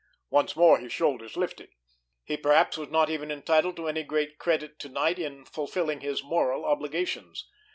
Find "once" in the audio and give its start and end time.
0.31-0.55